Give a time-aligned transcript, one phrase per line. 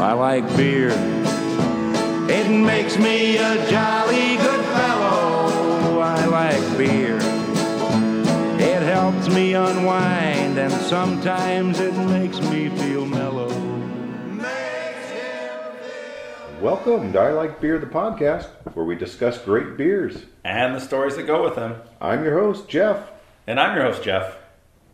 [0.00, 0.90] I like beer.
[2.30, 5.98] It makes me a jolly good fellow.
[6.00, 7.16] I like beer.
[8.60, 13.48] It helps me unwind, and sometimes it makes me feel mellow.
[16.60, 20.24] Welcome to I Like Beer, the podcast, where we discuss great beers.
[20.44, 21.80] and the stories that go with them.
[22.00, 23.10] I'm your host, Jeff.
[23.46, 24.36] And I'm your host, Jeff.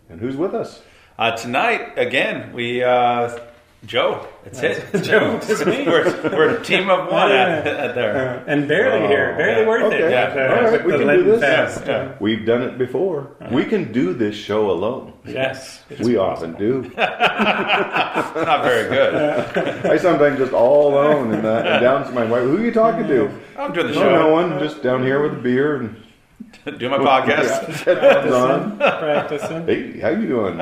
[0.09, 0.83] And who's with us?
[1.19, 3.39] Uh, tonight, again, we, uh,
[3.87, 5.03] Joe, that's it.
[5.03, 5.85] Joe, it's me.
[5.87, 8.43] we're, we're a team of one at, at there.
[8.47, 9.69] and barely here, barely yeah.
[9.69, 10.05] worth Okay.
[10.05, 10.11] it.
[10.11, 10.57] Yeah.
[10.57, 11.83] All right, We can do this.
[11.87, 12.15] Yeah.
[12.21, 13.37] We've done it before.
[13.51, 15.13] We can do this show alone.
[15.27, 16.83] Yes, We often do.
[16.97, 19.15] Not very good.
[19.87, 22.43] I sometimes just all alone and, uh, and down to my wife.
[22.45, 23.31] Who are you talking to?
[23.59, 24.59] I'm doing the No, no one.
[24.61, 27.87] Just down here with a beer and Do my podcast.
[27.87, 29.67] Yeah, headphones practicing.
[29.67, 30.59] Hey, how you doing?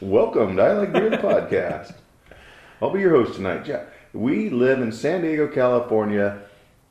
[0.00, 1.94] Welcome to I Like Beer, the podcast.
[2.84, 3.86] I'll be your host tonight, Jeff.
[4.12, 6.42] We live in San Diego, California,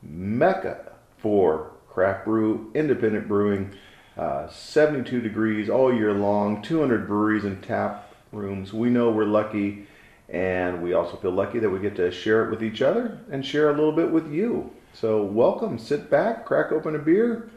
[0.02, 3.70] mecca for craft brew, independent brewing,
[4.18, 8.72] uh, 72 degrees all year long, 200 breweries and tap rooms.
[8.72, 9.86] We know we're lucky,
[10.28, 13.46] and we also feel lucky that we get to share it with each other and
[13.46, 14.72] share a little bit with you.
[14.94, 15.78] So, welcome.
[15.78, 17.48] Sit back, crack open a beer,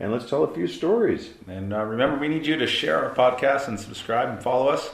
[0.00, 1.34] and let's tell a few stories.
[1.46, 4.90] And uh, remember, we need you to share our podcast and subscribe and follow us.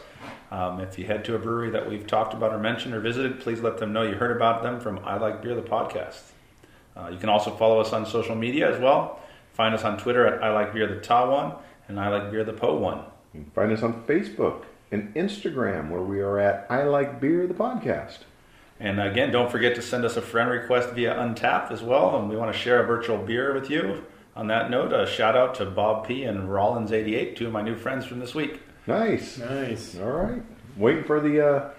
[0.51, 3.41] Um, if you head to a brewery that we've talked about or mentioned or visited,
[3.41, 6.21] please let them know you heard about them from I Like Beer, the podcast.
[6.97, 9.21] Uh, you can also follow us on social media as well.
[9.55, 11.55] Find us on Twitter at I Like Beer, the Ta one,
[11.89, 12.99] and I Like Beer, the Po one.
[13.33, 17.47] You can find us on Facebook and Instagram, where we are at I Like Beer,
[17.47, 18.19] the podcast.
[18.79, 22.19] And again, don't forget to send us a friend request via Untappd as well.
[22.19, 24.05] And we want to share a virtual beer with you.
[24.35, 26.25] On that note, a shout out to Bob P.
[26.25, 28.61] and Rollins88, two of my new friends from this week.
[28.87, 29.39] Nice.
[29.39, 29.99] Nice.
[29.99, 30.43] All right.
[30.77, 31.71] Waiting for the uh,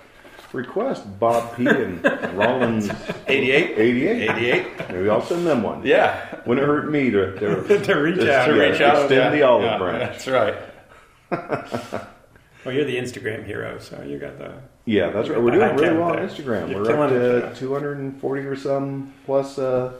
[0.53, 1.67] request, Bob P.
[1.67, 2.03] and
[2.37, 2.89] Rollins
[3.27, 3.77] 88?
[3.77, 4.29] 88.
[4.31, 4.89] 88?
[4.89, 5.85] Maybe I'll send them one.
[5.85, 6.39] Yeah.
[6.45, 7.33] Wouldn't hurt me to,
[7.67, 8.45] to, to reach Just out.
[8.47, 9.01] To Yeah, reach out.
[9.03, 10.25] extend yeah, the olive yeah, branch.
[10.25, 10.27] That's
[11.31, 12.03] right.
[12.65, 14.53] Well, you're the Instagram hero, so you got the.
[14.85, 15.41] Yeah, that's right.
[15.41, 16.17] We're doing really count well on.
[16.19, 16.69] Instagram.
[16.69, 19.91] You're We're up killing it, to 240 or some plus uh,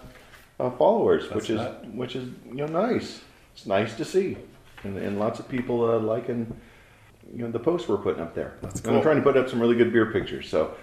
[0.62, 3.20] uh, followers, which is That's which is you know nice.
[3.53, 4.38] It's nice to see,
[4.85, 6.56] and, and lots of people uh, liking
[7.31, 8.56] you know the posts we're putting up there.
[8.61, 10.50] That's And I'm trying to put up some really good beer pictures.
[10.50, 10.75] So.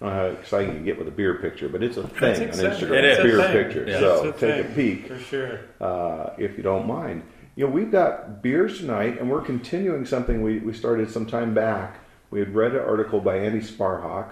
[0.00, 2.48] I don't know how exciting you get with a beer picture, but it's a thing
[2.48, 2.56] on.
[2.56, 2.90] Instagram.
[2.90, 3.18] It is.
[3.18, 3.84] Beer It's a picture.
[3.88, 4.00] Yeah.
[4.00, 5.60] So It's a take a peek For sure.
[5.80, 7.22] uh, if you don't mind.
[7.54, 11.54] You know, we've got beers tonight, and we're continuing something we, we started some time
[11.54, 12.00] back.
[12.32, 14.30] We had read an article by Andy Sparhawk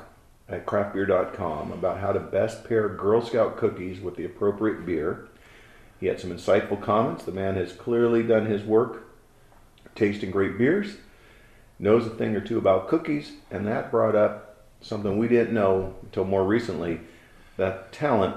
[0.48, 5.28] at craftbeer.com about how to best pair Girl Scout cookies with the appropriate beer.
[6.00, 7.24] He had some insightful comments.
[7.24, 9.04] The man has clearly done his work
[9.94, 10.96] tasting great beers,
[11.80, 15.94] knows a thing or two about cookies, and that brought up something we didn't know
[16.02, 17.00] until more recently
[17.56, 18.36] that talent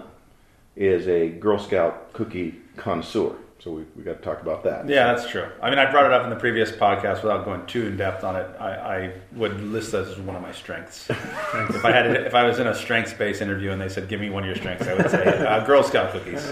[0.76, 3.36] is a Girl Scout cookie connoisseur.
[3.60, 4.90] So we, we got to talk about that.
[4.90, 5.48] Yeah, that's true.
[5.62, 8.26] I mean, I brought it up in the previous podcast without going too in depth
[8.26, 8.46] on it.
[8.60, 11.10] I, I would list that as one of my strengths.
[11.10, 14.20] if I had, it, if I was in a strengths-based interview and they said, "Give
[14.20, 16.44] me one of your strengths," I would say uh, Girl Scout cookies.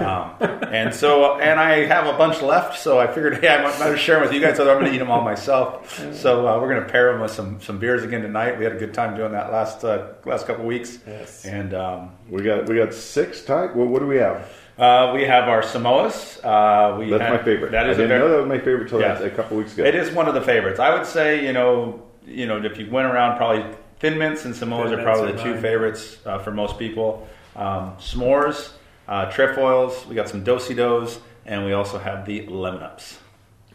[0.00, 0.34] Um,
[0.72, 3.96] and so, and I have a bunch left, so I figured, hey, I might better
[3.96, 4.56] share them with you guys.
[4.56, 5.98] So I'm going to eat them all myself.
[6.14, 8.58] So uh, we're going to pair them with some some beers again tonight.
[8.58, 10.98] We had a good time doing that last uh, last couple weeks.
[11.06, 11.44] Yes.
[11.44, 13.74] And um, We got we got six type.
[13.74, 14.50] What, what do we have?
[14.78, 16.38] uh, we have our Samoas.
[16.44, 17.72] Uh, we That's had- my favorite.
[17.72, 19.18] That is I a didn't very, know that was my favorite till Yeah.
[19.18, 19.84] a couple weeks ago.
[19.84, 20.78] It is one of the favorites.
[20.80, 23.64] I would say, you know, you know, if you went around, probably
[24.00, 25.62] Thin Mints and Samoas Thin are probably are the two mine.
[25.62, 27.26] favorites uh, for most people.
[27.54, 28.72] Um, s'mores,
[29.08, 30.06] uh, trefoils.
[30.06, 33.18] We got some do-si-dos, and we also have the lemon ups.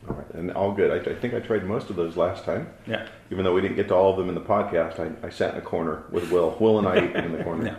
[0.09, 1.07] All right, and all good.
[1.07, 2.69] I, I think I tried most of those last time.
[2.87, 3.07] Yeah.
[3.29, 5.53] Even though we didn't get to all of them in the podcast, I, I sat
[5.53, 6.57] in a corner with Will.
[6.59, 7.65] Will and I ate in the corner.
[7.67, 7.75] Yeah.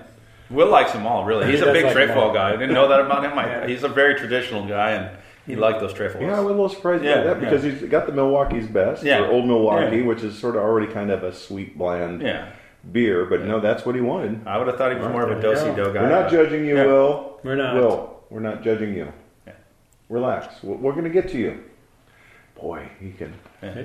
[0.49, 1.47] Will likes them all, really.
[1.47, 2.51] He He's a big like trefoil guy.
[2.51, 3.37] I didn't know that about him.
[3.39, 3.67] I, Yeah.
[3.67, 6.23] He's a very traditional guy, and he liked those trefoils.
[6.23, 7.73] Yeah, I was a little surprised Yeah, by that because yeah.
[7.73, 9.23] he's got the Milwaukee's best, Yeah.
[9.23, 10.05] or Old Milwaukee, Yeah.
[10.05, 12.51] which is sort of already kind of a sweet bland yeah.
[12.91, 13.25] Beer.
[13.27, 14.47] But no, that's what he wanted.
[14.47, 16.03] I would have thought he was more of a There you do-si-do guy.
[16.03, 16.87] We're not judging you, Yeah.
[16.87, 17.41] Will.
[17.45, 17.75] We're not.
[17.77, 19.13] Will, we're not judging you.
[19.47, 19.53] Yeah.
[20.09, 20.63] Relax.
[20.63, 21.63] We're, we're going to get to you.
[22.61, 23.35] Boy, he can.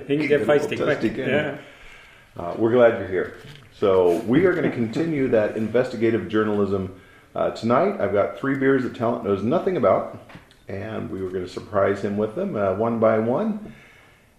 [0.08, 1.04] He can get feisty Just quick.
[1.04, 1.30] again.
[1.30, 2.42] Yeah.
[2.44, 3.38] Uh, we're glad you're here.
[3.74, 7.00] So we are going to continue that investigative journalism
[7.36, 8.00] uh, tonight.
[8.00, 10.20] I've got three beers that Talent knows nothing about,
[10.68, 13.74] and we were going to surprise him with them uh, one by one,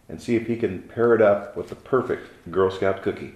[0.09, 3.35] and see if he can pair it up with the perfect Girl Scout cookie.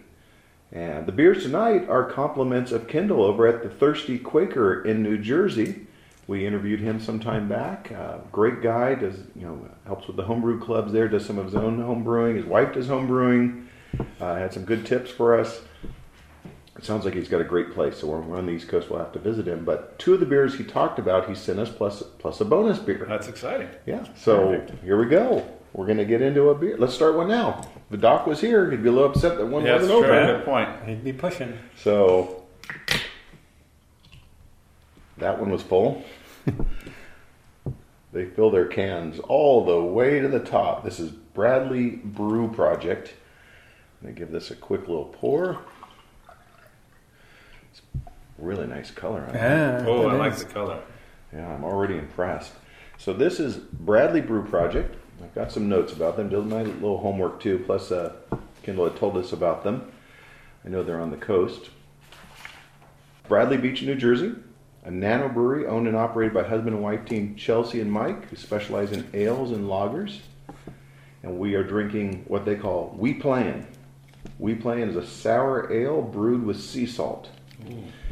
[0.73, 5.19] And the beers tonight are compliments of Kendall over at the Thirsty Quaker in New
[5.19, 5.87] Jersey.
[6.27, 7.93] We interviewed him some time back.
[7.93, 8.95] Uh, great guy.
[8.95, 11.09] Does you know helps with the homebrew clubs there.
[11.09, 12.37] Does some of his own home brewing.
[12.37, 13.69] His wife does home brewing.
[14.19, 15.61] Uh, had some good tips for us.
[16.79, 17.99] it sounds like he's got a great place.
[17.99, 19.67] So when we're on the East Coast, we'll have to visit him.
[19.67, 22.79] But two of the beers he talked about, he sent us plus plus a bonus
[22.79, 23.05] beer.
[23.07, 23.69] That's exciting.
[23.85, 24.07] Yeah.
[24.15, 25.47] So here we go.
[25.73, 26.77] We're gonna get into a beer.
[26.79, 27.61] Let's start one now.
[27.77, 30.05] If the doc was here, he'd be a little upset that one Yeah, that's wasn't
[30.05, 30.15] true.
[30.19, 30.37] open.
[30.37, 30.69] Good point.
[30.87, 31.59] He'd be pushing.
[31.77, 32.45] So
[35.17, 36.05] that one was full.
[38.13, 40.85] they fill their cans all the way to the top.
[40.85, 43.15] This is Bradley Brew Project.
[44.03, 45.59] I'm gonna give this a quick little pour.
[47.71, 47.81] It's
[48.37, 49.39] really nice color on it.
[49.39, 49.85] Yeah.
[49.87, 50.83] Oh, I it like the color.
[51.33, 52.53] Yeah, I'm already impressed.
[52.99, 54.97] So this is Bradley Brew Project.
[55.23, 56.29] I've got some notes about them.
[56.29, 57.63] Did my little homework too.
[57.65, 58.13] Plus, uh,
[58.63, 59.91] Kendall had told us about them.
[60.65, 61.71] I know they're on the coast.
[63.29, 64.35] Bradley Beach, New Jersey,
[64.85, 68.37] a nano brewery owned and operated by husband and wife team Chelsea and Mike, who
[68.37, 70.19] specialize in ales and lagers.
[71.23, 73.67] And we are drinking what they call We Plan.
[74.39, 77.31] We Plan is a sour ale brewed with sea salt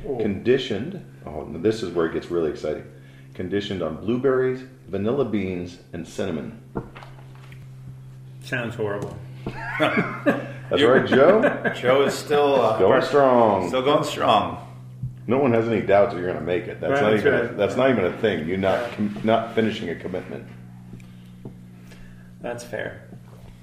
[0.05, 1.05] conditioned.
[1.27, 2.85] Oh, this is where it gets really exciting.
[3.45, 6.61] Conditioned on blueberries, vanilla beans, and cinnamon.
[8.43, 9.17] Sounds horrible.
[9.79, 11.73] That's right, Joe.
[11.75, 13.69] Joe is still uh, Going strong.
[13.69, 14.59] Still going strong.
[15.27, 16.83] No one has any doubts that you're going to make it.
[16.83, 17.35] That's Right, not that's even.
[17.35, 18.47] A, that's not even a thing.
[18.47, 20.47] You're not com- not finishing a commitment.
[22.43, 23.09] That's fair.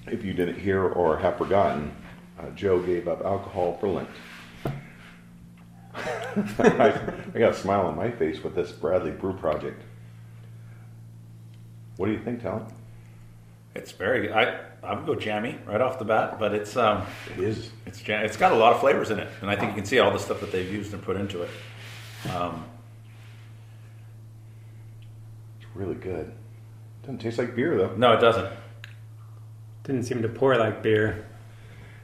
[0.08, 1.92] If you didn't hear or have forgotten,
[2.40, 4.10] uh, Joe gave up alcohol for Lent.
[6.60, 9.82] I, I got a smile on my face with this Bradley Brew project.
[11.98, 12.66] What do you think, Talon?
[13.76, 14.32] It's very.
[14.32, 17.06] I I would go jammy right off the bat, but it's um
[17.38, 17.70] It is.
[17.86, 19.86] it's jam- it's got a lot of flavors in it, and I think you can
[19.86, 21.50] see all the stuff that they've used and put into it.
[22.36, 22.66] Um,
[25.60, 26.32] It's really good.
[27.04, 27.96] Doesn't taste like beer though.
[27.96, 28.52] no, it doesn't.
[29.84, 31.27] Didn't seem to pour like beer.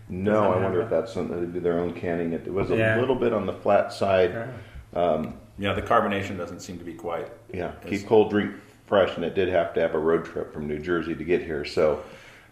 [0.10, 2.34] No, I wonder if that's something they do their own canning.
[2.34, 3.00] It was a Yeah.
[3.00, 4.50] little bit on the flat side.
[4.94, 7.28] Um, Yeah, the carbonation doesn't seem to be quite.
[7.54, 8.54] yeah, It's- keep cold drink
[8.88, 11.42] fresh, and it did have to have a road trip from New Jersey to get
[11.42, 11.64] here.
[11.64, 12.00] So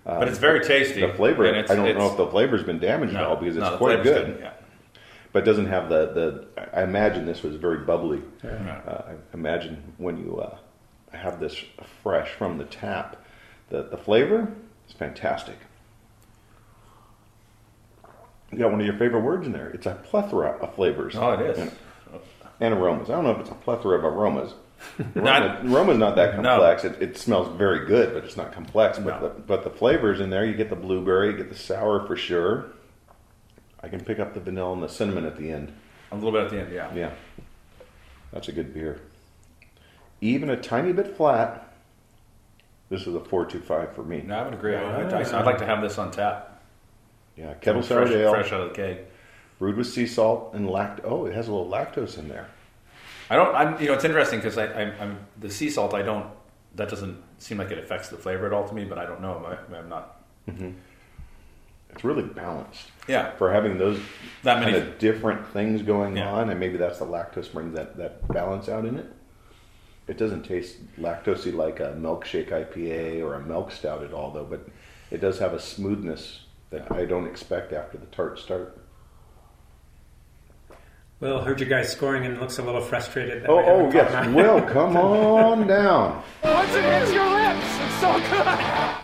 [0.05, 1.01] But it's very tasty.
[1.01, 3.57] the flavor, and it's- I don't know if the flavor's been damaged at all because
[3.57, 4.37] it's no, the quite flavor's good.
[4.41, 4.49] Yeah.
[5.33, 6.67] But it doesn't have the the.
[6.73, 8.21] I imagine this was very bubbly.
[8.43, 8.81] Yeah.
[8.87, 10.55] Uh, I imagine when you uh,
[11.15, 11.55] have this
[12.03, 13.15] fresh from the tap,
[13.69, 14.47] the the flavor
[14.87, 15.55] is fantastic.
[18.51, 19.69] You got one of your favorite words in there.
[19.69, 21.15] It's a plethora of flavors.
[21.15, 21.57] Oh, it is.
[21.59, 21.71] And,
[22.59, 23.09] and aromas.
[23.09, 24.53] I don't know if it's a plethora of aromas.
[25.15, 26.57] Not- Aroma, aroma's not that No.
[26.59, 26.83] complex.
[26.83, 28.97] It, it smells very good, but it's not complex.
[28.97, 29.27] But No.
[29.29, 32.15] the, but the flavors in there, you get the blueberry, you get the sour for
[32.17, 32.65] sure.
[33.83, 35.71] I can pick up the vanilla and the cinnamon at the end.
[36.11, 36.93] A little bit at the end, yeah.
[36.93, 37.11] Yeah,
[38.33, 38.99] that's a good beer.
[40.19, 41.73] Even a tiny bit flat.
[42.89, 44.21] This is a four two five for me.
[44.25, 44.75] No, I would agree.
[44.75, 46.50] I, I'd, I'd like to have this on tap.
[47.35, 48.97] Yeah, kettle sour fresh, ale, fresh out of the keg.
[49.59, 51.01] brewed with sea salt and lact.
[51.03, 52.47] Oh, it has a little lactose in there.
[53.29, 53.55] I don't.
[53.55, 53.79] I'm.
[53.81, 55.93] You know, it's interesting because I, I'm, I'm the sea salt.
[55.93, 56.27] I don't.
[56.75, 58.83] That doesn't seem like it affects the flavor at all to me.
[58.85, 59.45] But I don't know.
[59.71, 60.21] I, I'm not.
[60.49, 60.71] Mm-hmm.
[61.93, 63.31] It's really balanced Yeah.
[63.35, 63.99] for having those
[64.43, 64.77] That kind many.
[64.77, 66.31] of different things going Yeah.
[66.31, 69.07] on, and maybe that's the lactose brings that that balance out in it.
[70.07, 74.45] It doesn't taste lactosey like a milkshake IPA or a milk stout at all, though.
[74.45, 74.67] But
[75.09, 76.41] it does have a smoothness
[76.71, 78.77] that I don't expect after the tart start.
[81.19, 83.43] Will heard you guys scoring and looks a little frustrated.
[83.43, 84.35] That Oh, we haven't oh yes.
[84.35, 86.23] Will, come on down.
[86.43, 88.95] Once it hits your lips, it's so good.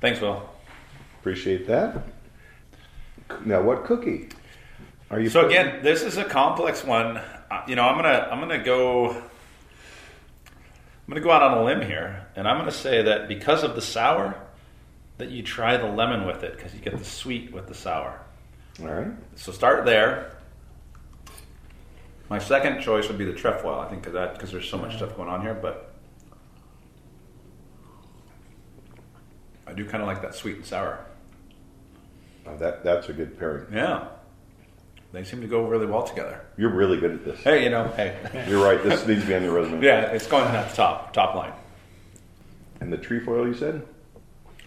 [0.00, 0.48] Thanks, Will.
[1.18, 2.02] Appreciate that.
[3.44, 4.28] Now, what cookie
[5.10, 5.28] are you?
[5.28, 7.16] So putting- again, this is a complex one.
[7.50, 9.10] Uh, You know, I'm gonna I'm gonna go.
[9.10, 9.24] I'm
[11.08, 13.82] gonna go out on a limb here, and I'm gonna say that because of the
[13.82, 14.36] sour,
[15.20, 18.20] that you try the lemon with it because you get the sweet with the sour.
[18.80, 19.12] all right.
[19.36, 20.32] So start there.
[22.28, 23.78] My second choice would be the trefoil.
[23.80, 25.92] I think that because there's so much stuff going on here, but
[29.66, 31.04] I do kind of like that sweet and sour.
[32.46, 33.66] Oh, that that's a good pairing.
[33.72, 34.08] Yeah,
[35.12, 36.40] they seem to go really well together.
[36.56, 37.40] You're really good at this.
[37.40, 38.16] Hey, you know, hey,
[38.48, 38.82] You're right.
[38.82, 39.84] This needs to be on the resume.
[39.84, 41.52] yeah, it's going at the top top line.
[42.80, 43.86] And the trefoil, you said?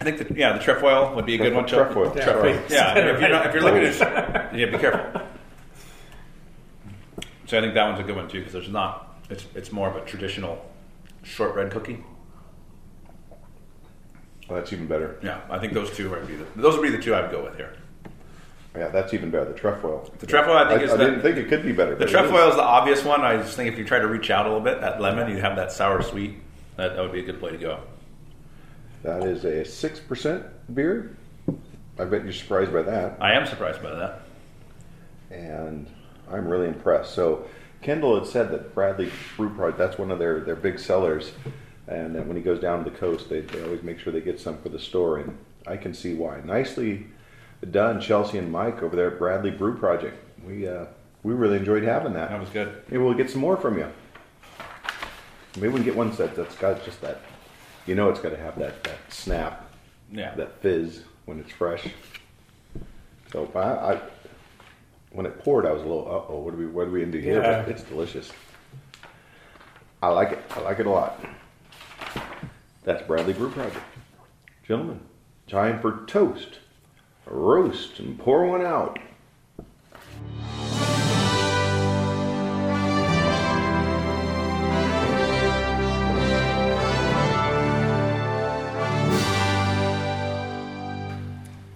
[0.04, 1.66] I think that yeah, the trefoil would be a good one.
[1.66, 1.90] Chuck.
[1.92, 2.12] Trefoil.
[2.14, 2.50] Yeah, Sorry.
[2.68, 5.22] Yeah, if you're not, if you're looking at yeah, be careful.
[7.46, 9.88] So I think that one's a good one too because there's not it's it's more
[9.88, 10.62] of a traditional
[11.22, 12.04] shortbread cookie.
[14.50, 15.18] Oh, that's even better.
[15.22, 17.42] Yeah, I think those two would be the those would be the two I'd go
[17.42, 17.74] with here.
[18.76, 19.46] Yeah, that's even better.
[19.46, 20.12] The trefoil.
[20.18, 21.94] The trefoil, I think, I, is I the- didn't think it could be better.
[21.94, 22.50] The trefoil is.
[22.50, 23.22] is the obvious one.
[23.22, 25.40] I just think if you try to reach out a little bit, that lemon, you
[25.40, 26.34] have that sour sweet.
[26.76, 27.80] That, that would be a good play to go.
[29.04, 30.44] That is a six percent
[30.74, 31.14] beer.
[31.98, 33.18] I bet you're surprised by that.
[33.20, 34.22] I am surprised by that.
[35.30, 35.86] And
[36.32, 37.14] I'm really impressed.
[37.14, 37.46] So
[37.82, 41.32] Kendall had said that Bradley Brew Project that's one of their their big sellers,
[41.86, 44.22] and that when he goes down to the coast, they, they always make sure they
[44.22, 46.40] get some for the store, and I can see why.
[46.42, 47.06] Nicely
[47.70, 50.16] done, Chelsea and Mike over there at Bradley Brew Project.
[50.46, 50.86] We uh,
[51.22, 52.30] we really enjoyed having that.
[52.30, 52.82] That was good.
[52.88, 53.92] Maybe we'll get some more from you.
[55.56, 57.20] Maybe we can get one set that's got just that.
[57.86, 59.70] You know, it's got to have that that snap,
[60.10, 60.34] Yeah.
[60.36, 61.86] that fizz when it's fresh.
[63.32, 64.00] So I, I
[65.10, 67.02] when it poured, I was a little, uh oh, what do we what do we
[67.02, 67.42] into here?
[67.42, 67.62] Yeah.
[67.62, 68.30] But it's delicious.
[70.02, 70.38] I like it.
[70.50, 71.24] I like it a lot.
[72.84, 73.78] That's Bradley Brew Project,
[74.66, 75.00] gentlemen.
[75.46, 76.58] Time for toast,
[77.26, 78.98] roast, and pour one out.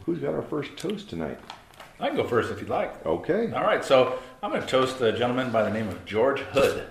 [0.08, 1.38] Who's got our first toast tonight?
[2.00, 3.04] I can go first if you'd like.
[3.04, 3.52] Okay.
[3.52, 6.86] All right, so I'm going to toast a gentleman by the name of George Hood.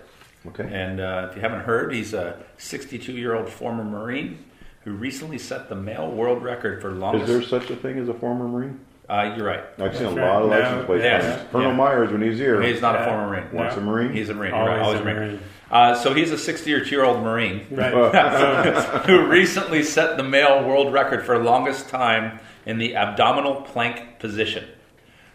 [0.49, 0.69] Okay.
[0.71, 4.45] And uh, if you haven't heard, he's a 62 year old former Marine
[4.83, 7.23] who recently set the male world record for longest.
[7.23, 8.81] Is there such a thing as a former Marine?
[9.09, 9.63] uh, you're right.
[9.79, 10.59] I've seen a That's lot of right.
[10.59, 11.47] license No, plate yes.
[11.51, 11.75] Colonel yeah.
[11.75, 13.51] Myers, when he's here, He's not a former Marine.
[13.51, 13.81] once No.
[13.81, 14.13] a Marine.
[14.13, 14.53] He's a Marine.
[14.53, 15.17] Always right, always a a Marine.
[15.29, 15.39] Marine.
[15.71, 17.93] Uh, so he's a 68 year old Marine Right.
[19.07, 24.67] who recently set the male world record for longest time in the abdominal plank position.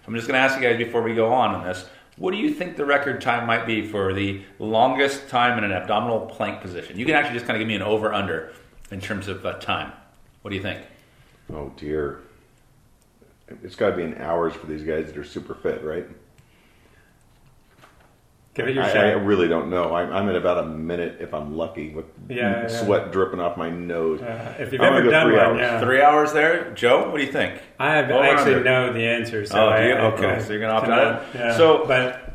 [0.07, 1.87] I'm just going to ask you guys before we go on in this.
[2.19, 5.73] What do you think the record time might be for the longest time in an
[5.73, 6.99] abdominal plank position?
[6.99, 8.53] You can actually just kind of give me an over under
[8.91, 9.93] in terms of uh, time.
[10.43, 10.83] What do you think?
[11.53, 12.21] oh dear.
[13.63, 16.07] It's got to be in hours for these guys that are super fit, right?
[18.55, 19.95] Give it your I, I really don't know.
[19.95, 22.67] I'm, I'm at about a minute if I'm lucky with Yeah, yeah.
[22.69, 24.21] sweat dripping off my nose.
[24.21, 25.59] Uh, if you've I'm ever go done three one, hours.
[25.61, 25.81] yeah.
[25.81, 27.11] Three hours there, Joe.
[27.11, 27.59] What do you think?
[27.79, 28.65] I have Over I actually under.
[28.65, 29.47] know the answer.
[29.47, 29.93] So Oh, do I, you?
[29.95, 31.25] Okay, I- so you're gonna opt to out?
[31.35, 31.57] Yeah.
[31.57, 32.29] So- but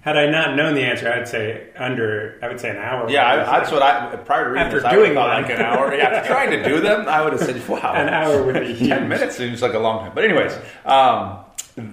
[0.00, 2.38] had I not known the answer, I'd say under.
[2.40, 3.10] I would say an hour.
[3.10, 5.34] Yeah, I, that's what I prior to reading After this, I doing would have thought
[5.34, 5.42] one.
[5.42, 5.94] like an hour.
[5.94, 8.72] Yeah, after trying to do them, I would have said, "Wow, An hour would be
[8.74, 8.88] huge.
[8.88, 10.56] ten minutes seems like a long time." But anyways,
[10.86, 11.40] um,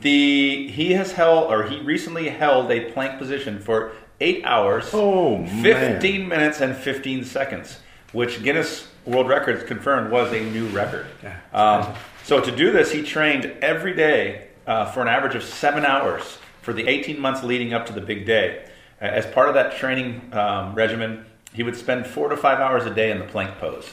[0.02, 5.38] the he has held or he recently held a plank position for eight hours, Oh,
[5.40, 5.64] man.
[5.64, 7.80] fifteen minutes and fifteen seconds,
[8.14, 11.06] which Guinness World Records confirmed was a new record.
[11.24, 11.38] Yeah.
[11.54, 15.86] Um, so to do this, he trained every day uh, for an average of seven
[15.86, 18.66] hours for the 18 months leading up to the big day.
[19.00, 21.24] Uh, As part of that training um, regimen,
[21.54, 23.88] he would spend four to five hours a day in the plank pose.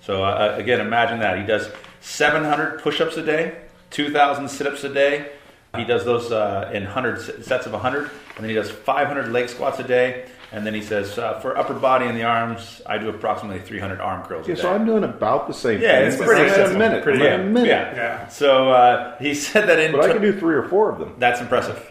[0.00, 1.68] So uh, again, imagine that he does
[2.00, 3.58] 700 push-ups a day,
[3.90, 5.30] 2,000 sit-ups a day.
[5.76, 9.48] He does those uh, in 100 sets of 100, and then he does 500 leg
[9.48, 10.26] squats a day.
[10.52, 14.00] And then he says, uh, for upper body and the arms, I do approximately 300
[14.00, 14.62] arm curls Yeah, a day.
[14.62, 16.06] so I'm doing about the same Yeah, thing.
[16.08, 17.02] it's pretty I'm a minute.
[17.02, 17.68] Pretty- I'm a minute.
[17.68, 17.94] Yeah.
[17.94, 18.28] Yeah.
[18.28, 19.92] So uh, he said that in.
[19.92, 21.14] But I can do three or four of them.
[21.18, 21.84] that's impressive.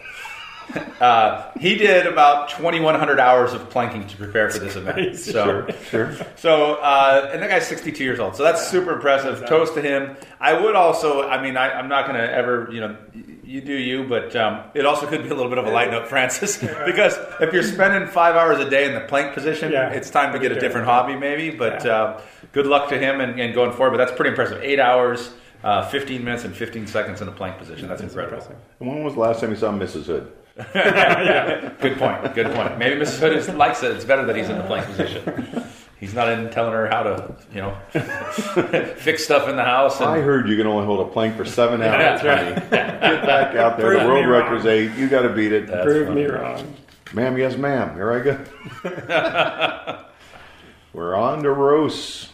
[1.00, 4.94] uh, he did about 2,100 hours of planking to prepare for this event.
[4.96, 5.32] crazy.
[5.32, 6.16] So, Sure.
[6.36, 8.36] so uh, and that guy's 62 years old.
[8.36, 9.46] So that's super impressive.
[9.46, 10.16] Toast to him.
[10.40, 11.22] I would also.
[11.28, 12.68] I mean, I, I'm not going to ever.
[12.72, 12.96] You know,
[13.44, 15.90] you do you, but um, it also could be a little bit of a light
[15.90, 19.90] note, Francis, because if you're spending five hours a day in the plank position, Yeah.
[19.90, 21.50] it's time to get a different hobby, maybe.
[21.56, 21.92] But Yeah.
[22.02, 22.20] uh,
[22.52, 23.92] good luck to him and, and going forward.
[23.96, 24.62] But that's pretty impressive.
[24.62, 25.32] Eight hours.
[25.64, 27.88] Uh, 15 minutes and 15 seconds in a plank position.
[27.88, 28.36] That's, incredible.
[28.36, 28.56] impressive.
[28.78, 30.04] And when was the last time you saw Mrs.
[30.04, 30.30] Hood?
[30.72, 32.34] Good point.
[32.34, 32.78] Good point.
[32.78, 33.18] Maybe Mrs.
[33.18, 33.92] Hood is, likes it.
[33.92, 35.64] It's better that he's in the plank position.
[36.00, 37.76] He's not in telling her how to, you know,
[38.98, 40.00] fix stuff in the house.
[40.00, 42.38] I heard you can only hold a plank for seven hours, That's right.
[42.54, 42.60] honey.
[42.70, 43.86] Get back out there.
[43.88, 44.42] Prove the world me wrong.
[44.42, 44.92] record's eight.
[44.96, 45.66] You got to beat it.
[45.66, 46.22] That's Prove funny.
[46.24, 46.74] me wrong.
[47.12, 47.94] Ma'am, yes, ma'am.
[47.94, 50.04] Here I go.
[50.92, 52.30] We're on to roast.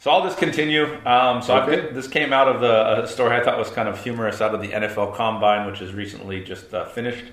[0.00, 0.84] So I'll just continue.
[1.04, 1.92] Um, so I've Okay.
[1.92, 4.60] this came out of the a story I thought was kind of humorous out of
[4.60, 7.24] the NFL Combine, which is recently just uh, finished.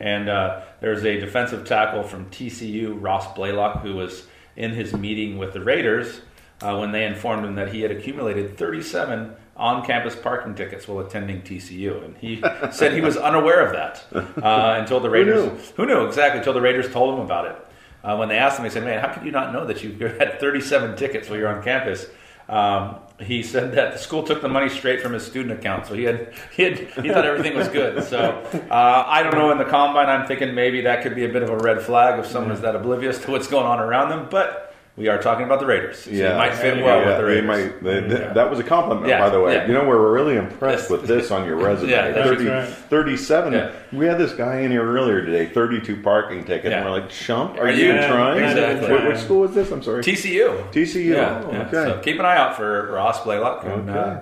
[0.00, 5.38] And uh, there's a defensive tackle from TCU, Ross Blacklock, who was in his meeting
[5.38, 6.20] with the Raiders
[6.62, 11.42] uh, when they informed him that he had accumulated 37 on-campus parking tickets while attending
[11.42, 14.04] TCU, and he said he was unaware of that
[14.42, 15.44] uh, until the Raiders.
[15.44, 15.58] knew?
[15.76, 16.38] Who knew exactly?
[16.38, 17.56] Until the Raiders told him about it.
[18.02, 19.92] Uh, when they asked him, they said, "Man, how could you not know that you
[20.18, 22.06] had 37 tickets while you're on campus?"
[22.48, 25.94] Um, he said that the school took the money straight from his student account, so
[25.94, 28.02] he had he had he thought everything was good.
[28.04, 28.18] So
[28.70, 29.50] uh, I don't know.
[29.52, 32.18] In the combine, I'm thinking maybe that could be a bit of a red flag
[32.18, 34.28] if someone is that oblivious to what's going on around them.
[34.30, 34.69] But
[35.00, 36.34] we are talking about the Raiders, so Yeah.
[36.34, 37.44] it might fit well Yeah, with the Raiders.
[37.46, 38.32] might- they- th- Yeah.
[38.34, 39.54] That was a compliment, Yeah, by the way.
[39.54, 39.66] yeah.
[39.66, 41.90] You know, we're really impressed with this on your resume.
[41.90, 42.68] Yeah, 30, right.
[42.68, 43.54] 37.
[43.54, 43.70] Yeah.
[43.94, 46.70] We had this guy in here earlier today, 32 parking tickets.
[46.70, 46.76] Yeah.
[46.78, 48.44] And we're like, chump, are, Are you, you- Yeah, trying?
[48.44, 48.92] exactly.
[48.92, 49.70] What, what school was this?
[49.72, 50.02] I'm sorry.
[50.02, 50.64] TCU.
[50.70, 51.14] TCU.
[51.14, 51.60] Yeah, Oh, yeah.
[51.62, 51.70] okay.
[51.92, 53.64] So keep an eye out for Ross Blacklock.
[53.64, 53.98] And, Okay.
[53.98, 54.16] uh,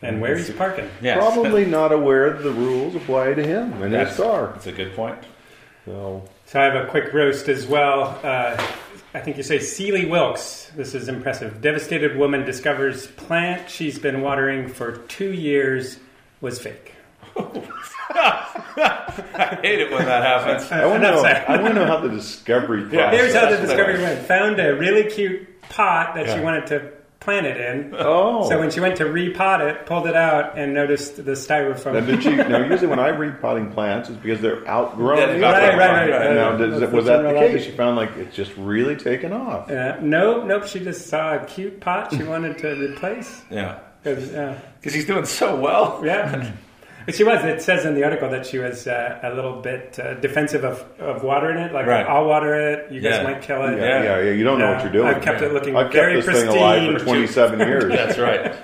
[0.00, 0.88] and where he's parking.
[1.02, 1.18] Yes.
[1.18, 4.52] Probably not aware that the rules apply to him and his That's, car.
[4.54, 5.18] that's a good point.
[5.84, 8.18] So So I have a quick roast as well.
[8.24, 8.56] Uh,
[9.14, 10.72] I think you say Seeley Wilkes.
[10.74, 11.60] This is impressive.
[11.60, 15.98] Devastated woman discovers plant she's been watering for two years
[16.40, 16.94] was fake.
[18.16, 20.70] I hate it when that happens.
[20.70, 21.22] I want to know.
[21.22, 22.94] I want to know how the discovery process.
[22.94, 24.26] Yeah, Here's how the discovery went.
[24.26, 26.92] Found a really cute pot that she wanted to
[27.24, 27.94] plant it in.
[27.98, 31.32] Oh, So when she went to repot it, pulled it out, and noticed the now
[31.32, 32.06] styrofoam.
[32.06, 32.34] did she?
[32.36, 35.18] Now usually when I repotting plants, it's because they're outgrown.
[35.18, 35.78] Yeah, the they've outgrown outgrown.
[35.78, 36.34] Right, right, right, right.
[36.36, 37.52] Now, does, That's was that the case?
[37.54, 37.62] logic.
[37.62, 39.70] She found like it's just really taken off.
[39.70, 40.66] Uh, nope, nope.
[40.66, 43.42] She just saw a cute pot she wanted to replace.
[43.50, 43.78] Yeah.
[44.04, 46.02] 'Cause, Because he's doing so well.
[46.04, 46.52] Yeah.
[47.06, 47.44] But she was.
[47.44, 50.80] It says in the article that she was uh, a little bit uh, defensive of,
[50.98, 51.72] of watering it.
[51.72, 52.06] Like, Right.
[52.06, 52.90] I'll water it.
[52.92, 53.22] You guys Yeah.
[53.24, 53.78] might kill it.
[53.78, 54.30] Yeah, yeah, yeah.
[54.32, 55.08] You don't know what you're doing.
[55.14, 56.50] I've kept it looking I've kept very this pristine.
[56.52, 57.84] thing alive for 27 years.
[57.88, 58.54] That's right.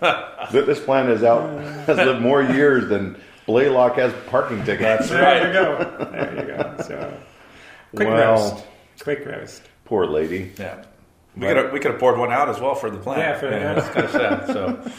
[0.52, 5.08] This plant has out has lived more years than Blacklock has parking tickets.
[5.08, 5.42] That's right.
[5.42, 6.06] There you go.
[6.10, 6.82] There you go.
[6.84, 7.12] So,
[7.94, 8.64] quick Well- roast.
[9.02, 9.62] Quick roast.
[9.84, 10.52] Poor lady.
[10.58, 10.84] Yeah.
[11.36, 13.20] We could have we could have poured one out as well for the plant.
[13.20, 14.46] Yeah, for the- that's kind of sad.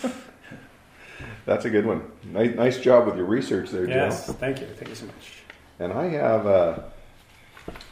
[0.04, 0.20] So
[1.50, 2.04] That's a good one.
[2.26, 4.28] Nice, nice job with your research there, Yes.
[4.28, 4.34] Joe.
[4.34, 4.68] Thank you.
[4.68, 5.42] Thank you so much.
[5.80, 6.84] And I have a,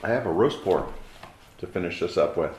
[0.03, 0.85] I have a roast pork
[1.57, 2.55] to finish this up with.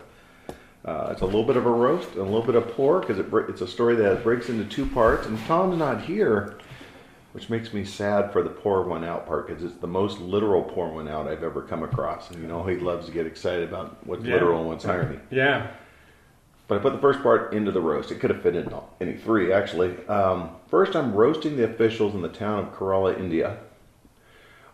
[0.85, 3.21] Uh, it's a little bit of a roast and a little bit of pork because
[3.21, 5.28] it, it's a story that breaks into two parts.
[5.28, 6.59] And Tom's not here,
[7.31, 10.64] which makes me sad for the pour one out part because it's the most literal
[10.64, 12.28] pour one out I've ever come across.
[12.33, 14.33] And you know he loves to get excited about what's Yeah.
[14.35, 15.21] literal and what's irony.
[15.31, 15.69] Yeah.
[16.69, 18.11] But I put the first part into the roast.
[18.11, 18.71] It could have fit in
[19.01, 19.97] any three, actually.
[20.07, 23.57] Um, first, I'm roasting the officials in the town of Kerala, India,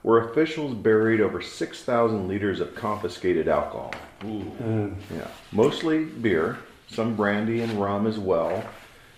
[0.02, 3.94] where officials buried over 6,000 liters of confiscated alcohol.
[4.24, 6.58] Yeah, mostly beer,
[6.88, 8.64] some brandy and rum as well.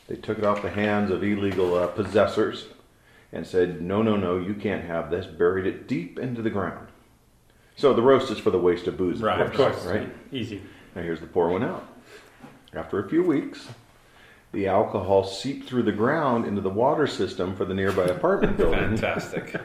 [0.06, 2.66] They took it off the hands of illegal uh, possessors
[3.32, 5.26] and said, no, no, no, you can't have this.
[5.26, 6.88] Buried it deep into the ground.
[7.74, 9.86] So the roast is for the waste of booze, Right, of of course, course.
[9.86, 10.08] right?
[10.30, 10.60] Easy.
[10.94, 11.86] Now here's the pour one out.
[12.76, 13.68] After a few weeks,
[14.52, 18.96] the alcohol seeped through the ground into the water system for the nearby apartment building,
[18.96, 19.56] fantastic.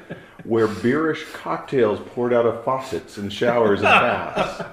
[0.46, 4.64] where beerish cocktails poured out of faucets and showers and baths.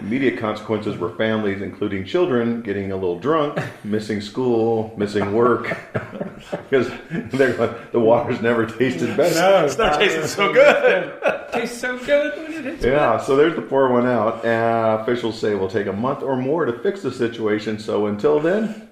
[0.00, 5.76] Immediate consequences were families, including children, getting a little drunk, missing school, missing work,
[6.50, 6.90] because
[7.32, 9.34] they're going, the water's never tasted better.
[9.34, 11.12] No, It's not tasting so good.
[11.52, 12.84] tastes so good when it hits.
[12.84, 14.44] Yeah, so there's the pour one out.
[14.44, 17.78] Uh, officials say it will take a month or more to fix the situation.
[17.78, 18.88] So until then,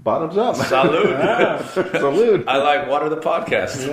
[0.00, 0.56] bottoms up.
[0.56, 1.16] Salute.
[1.20, 2.44] Ah, Salute.
[2.48, 3.86] I like water the podcast.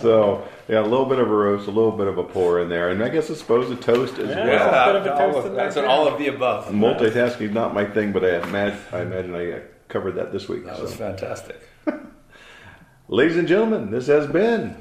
[0.00, 2.68] So yeah, a little bit of a roast, a little bit of a pour in
[2.68, 4.46] there, and I guess I suppose a toast as Yeah.
[4.46, 4.90] well.
[4.90, 6.66] a bit of a toast of- in that's an all of the above.
[6.68, 10.48] Multitasking is not my thing, but I imagine I, imagine I uh, covered that this
[10.48, 10.66] week.
[10.66, 11.60] That was fantastic.
[13.08, 14.76] Ladies and gentlemen, this has been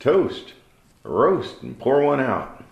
[0.00, 0.54] toast,
[1.02, 2.64] roast, and pour one out.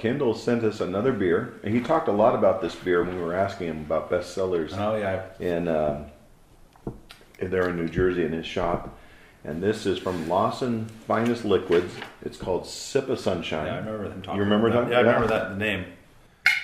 [0.00, 3.22] Kendall sent us another beer, and he talked a lot about this beer when we
[3.22, 5.24] were asking him about bestsellers Oh yeah.
[5.38, 6.06] in um,
[7.38, 8.98] there in New Jersey in his shop.
[9.44, 11.92] And this is from Lawson Finest Liquids.
[12.22, 13.66] It's called Sip of Sunshine.
[13.66, 14.36] Yeah, I remember them talking.
[14.38, 14.90] You remember about that?
[14.92, 15.84] Yeah, I remember that name.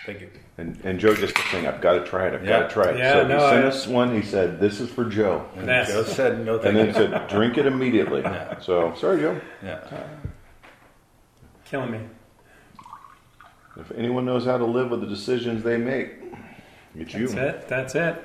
[0.07, 0.31] Thank you.
[0.57, 2.35] And, and Joe just kept saying, I've got to try it.
[2.35, 2.61] I've Yeah.
[2.61, 2.97] got to try it.
[2.99, 4.15] Yeah, so no, he sent I- us one.
[4.15, 5.45] He said, This is for Joe.
[5.57, 5.89] And Yes.
[5.89, 6.93] Joe said no thank And then you.
[6.95, 8.21] said, Drink it immediately.
[8.25, 8.59] Yeah.
[8.61, 9.39] So, sorry, Joe.
[9.63, 9.81] Yeah.
[11.67, 12.01] killing me.
[13.79, 16.15] If anyone knows how to live with the decisions they make,
[16.95, 17.29] it's you.
[17.29, 17.69] That's it.
[17.69, 18.23] That's it.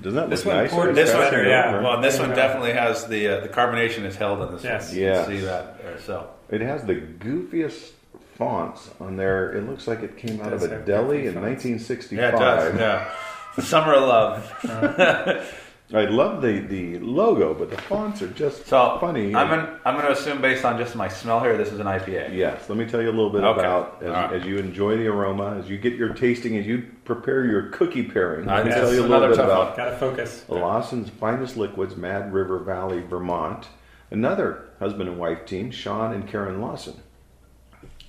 [0.00, 0.70] Doesn't that This look one nice?
[0.72, 1.80] poured This It's one, better, yeah.
[1.82, 4.88] Well, this one definitely has the uh, the carbonation is held in this Yes.
[4.88, 4.96] one.
[4.98, 5.26] You Yes.
[5.26, 5.98] can see that there.
[6.00, 7.92] So It has the goofiest
[8.36, 9.52] fonts on there.
[9.56, 11.64] It looks like it came out of a deli in fonts.
[11.64, 12.18] 1965.
[12.18, 12.78] yeah, it does.
[12.78, 13.62] Yeah.
[13.62, 15.52] Summer of Love.
[15.94, 19.34] I love the, the logo, but the fonts are just So funny.
[19.34, 21.86] I'm gonna, I'm going to assume based on just my smell here, this is an
[21.86, 22.34] IPA.
[22.34, 23.60] yes, let me tell you a little bit Okay.
[23.60, 24.32] about as, All right.
[24.32, 28.02] as you enjoy the aroma, as you get your tasting, as you prepare your cookie
[28.02, 28.46] pairing.
[28.46, 30.44] Let me tell you a little another bit tough about Gotta focus.
[30.48, 33.68] Lawson's finest liquids, Mad River Valley, Vermont.
[34.10, 36.94] Another husband and wife team, Sean and Karen Lawson.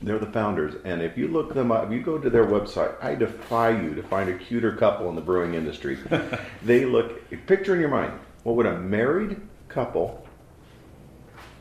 [0.02, 2.94] They're the founders, and if you look them up, if you go to their website,
[3.04, 5.98] I defy you to find a cuter couple in the brewing industry.
[6.64, 10.26] they look, picture in your mind, what would a married couple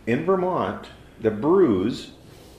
[0.07, 0.87] in Vermont
[1.23, 2.11] that brews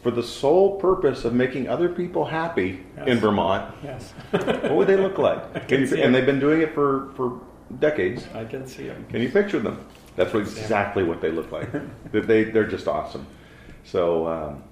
[0.02, 4.14] for the sole purpose of making other people happy in Vermont Yes.
[4.32, 5.54] what would they look like?
[5.68, 6.18] can And, see and it.
[6.18, 7.40] they've been doing it for, for
[7.80, 8.26] decades.
[8.34, 9.06] I can see them.
[9.10, 9.86] Can you picture them?
[10.16, 11.70] That's what, exactly what they look like.
[12.12, 13.28] They they're just awesome.
[13.84, 14.64] So, um,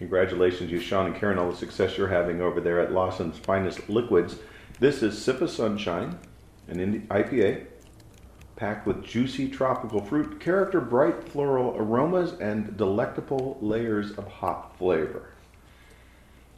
[0.00, 3.86] congratulations, you, Sean and Karen, all the success you're having over there at Lawson's Finest
[3.90, 4.36] Liquids.
[4.78, 6.18] This is Sip of Sunshine,
[6.68, 7.66] an IPA
[8.56, 15.28] packed with juicy tropical fruit, character, bright floral aromas, and delectable layers of hop flavor.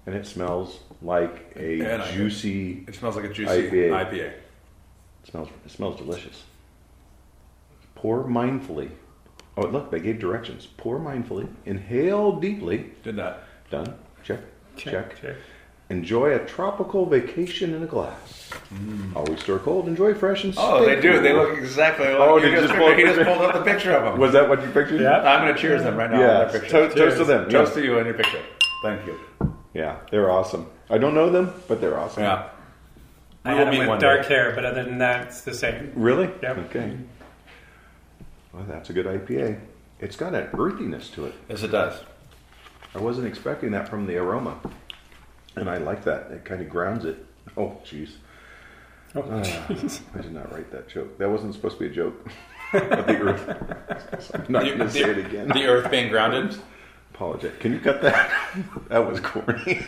[0.07, 2.85] And it smells like a And I- juicy.
[2.87, 3.91] It smells like a juicy IPA.
[3.91, 4.27] IPA.
[4.29, 4.43] It
[5.25, 5.49] smells.
[5.65, 6.45] It smells delicious.
[7.97, 8.91] Pour mindfully.
[9.57, 10.67] Oh, look, they gave directions.
[10.77, 11.47] Pour mindfully.
[11.67, 12.93] Inhale deeply.
[13.03, 13.45] Did that.
[13.71, 13.95] Done.
[14.25, 14.41] Check.
[14.77, 15.21] Check.
[15.21, 15.37] check.
[15.91, 18.51] Enjoy a tropical vacation in a glass.
[19.15, 19.89] Always store cold.
[19.89, 20.59] Enjoy fresh and Mm.
[20.59, 21.13] Oh, they do.
[21.13, 21.21] cool.
[21.21, 23.61] They look exactly like Oh, you did just, just pull he just pulled up the
[23.63, 24.19] picture of them.
[24.19, 25.03] Was that what you pictured?
[25.03, 25.19] Yeah.
[25.21, 26.19] I'm going to cheers them right now.
[26.21, 26.27] Yeah.
[26.31, 26.69] on that picture.
[26.71, 27.51] Toast, toast to them.
[27.51, 27.83] Toast yeah.
[27.83, 28.41] to you and your picture.
[28.83, 29.19] Thank you.
[29.75, 30.67] Yeah, they're awesome.
[30.89, 32.23] I don't know them, but they're awesome.
[32.23, 32.49] Yeah.
[33.45, 34.29] I We had them meet one with dark day.
[34.29, 35.93] hair, but other than that, it's the same.
[35.95, 36.31] Really?
[36.43, 36.53] Yeah.
[36.53, 36.97] Okay.
[38.53, 39.61] Well, that's a good IPA.
[40.01, 41.35] It's got an earthiness to it.
[41.49, 42.01] Yes, it does.
[42.95, 44.59] I wasn't expecting that from the aroma,
[45.57, 46.31] and I like that.
[46.31, 47.25] It kind of grounds it.
[47.57, 48.11] Oh, jeez.
[49.15, 50.01] Oh, Ah, jeez.
[50.15, 51.17] I did not write that joke.
[51.19, 52.29] That wasn't supposed to be a joke.
[52.73, 54.23] The earth.
[54.25, 55.49] So I'm not going to say it again.
[55.49, 56.57] The earth being grounded.
[57.13, 57.53] Apologize.
[57.61, 58.33] Can you cut that?
[58.89, 59.85] that was corny.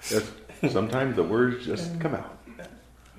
[0.70, 2.38] Sometimes the words just come out.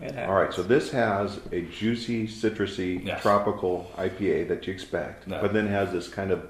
[0.02, 3.22] It All right, so this has a juicy, citrusy, Yes.
[3.22, 5.42] tropical IPA that you expect, No.
[5.42, 6.48] but then has this kind of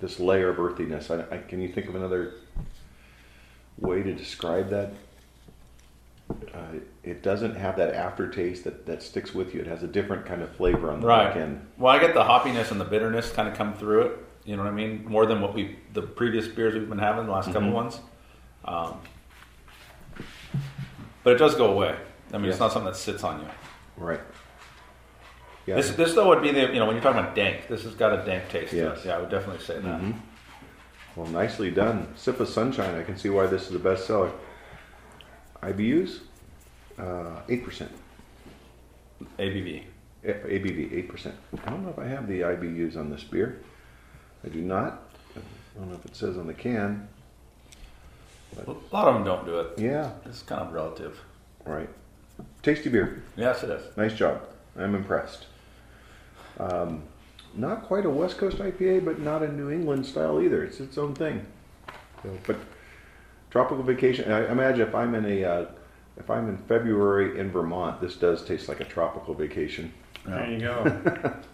[0.00, 1.08] this layer of earthiness.
[1.10, 2.34] I, I, can you think of another
[3.78, 4.90] way to describe that?
[6.52, 6.58] Uh,
[7.04, 9.60] it doesn't have that aftertaste that, that sticks with you.
[9.60, 11.64] It has a different kind of flavor on the back end.
[11.78, 14.18] Well, I get the hoppiness and the bitterness kind of come through it.
[14.44, 15.04] You know what I mean?
[15.06, 17.72] More than what we the previous beers we've been having the last couple Mm-hmm.
[17.72, 18.00] ones.
[18.64, 18.98] Um,
[21.22, 21.96] but it does go away.
[22.34, 23.46] I mean, it's not something that sits on you.
[23.96, 24.20] Right.
[25.66, 25.76] Yeah.
[25.76, 27.94] This, this though would be the you know when you're talking about dank, this has
[27.94, 28.70] got a dank taste.
[28.72, 28.98] to Yes.
[29.04, 29.08] it.
[29.08, 30.00] Yeah, I would definitely say that.
[30.00, 30.14] Mhm.
[31.16, 32.12] Well, nicely done.
[32.16, 32.96] Sip of Sunshine.
[32.96, 34.32] I can see why this is a bestseller.
[35.62, 36.18] IBUs,
[36.98, 37.92] uh, eight percent.
[39.38, 39.84] ABV.
[40.24, 41.34] ABV, eight percent.
[41.64, 43.60] I don't know if I have the IBUs on this beer.
[44.44, 45.02] I do not.
[45.36, 47.08] I don't know if it says on the can.
[48.66, 49.78] A lot of them don't do it.
[49.78, 51.18] Yeah, It's kind of relative.
[51.64, 51.88] right.
[52.64, 53.22] Tasty beer.
[53.36, 53.94] Yes, it is.
[53.94, 54.40] Nice job.
[54.78, 55.44] I'm impressed.
[56.58, 57.02] Um,
[57.54, 60.64] not quite a West Coast IPA, but not a New England style either.
[60.64, 61.44] It's its own thing.
[62.22, 62.56] So, but
[63.50, 64.32] tropical vacation.
[64.32, 65.66] I imagine if I'm in a, uh,
[66.16, 69.92] if I'm in February in Vermont, this does taste like a tropical vacation.
[70.24, 71.34] There you go.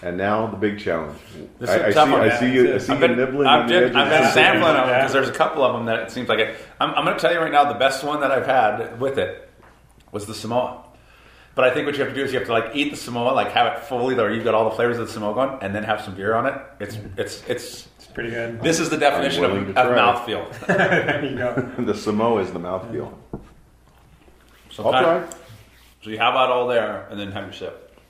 [0.00, 1.18] And now the big challenge.
[1.58, 2.72] This I, is a I tough see, one, I see you.
[2.72, 3.46] I I've see I've you been, nibbling.
[3.46, 6.00] I've on the been, I've been sampling them because there's a couple of them that
[6.00, 6.56] it seems like it.
[6.80, 9.18] I'm, I'm going to tell you right now, the best one that I've had with
[9.18, 9.51] it
[10.12, 10.84] was the Samoa.
[11.54, 12.96] But I think what you have to do is you have to like eat the
[12.96, 15.58] Samoa, like have it fully, or you've got all the flavors of the Samoa going,
[15.60, 16.54] and then have some beer on it.
[16.80, 17.88] It's it's it's.
[17.98, 18.60] It's pretty good.
[18.62, 20.66] This is the definition of, willing of mouthfeel.
[20.66, 21.72] There you go.
[21.84, 23.12] the Samoa is the mouthfeel.
[24.70, 25.14] So, I'll try.
[25.18, 25.38] of-
[26.02, 28.00] so you have that all there, and then have your sip.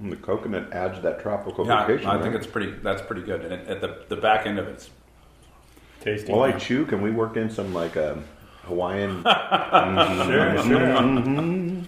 [0.00, 2.10] And the coconut adds that tropical Yeah, vacation.
[2.10, 2.70] I think it's pretty.
[2.82, 3.44] That's pretty good.
[3.44, 4.90] And it, at the the back end of it's
[6.04, 6.30] Tasty.
[6.30, 8.24] While I chew, can we work in some like um,
[8.66, 8.74] mm-hmm.
[8.74, 9.22] Mm-hmm.
[9.22, 9.22] a Hawaiian?